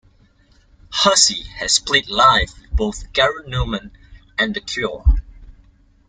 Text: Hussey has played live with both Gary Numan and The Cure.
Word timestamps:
Hussey 0.91 1.43
has 1.59 1.77
played 1.77 2.09
live 2.09 2.51
with 2.59 2.71
both 2.71 3.13
Gary 3.13 3.43
Numan 3.43 3.91
and 4.35 4.55
The 4.55 4.59
Cure. 4.61 5.03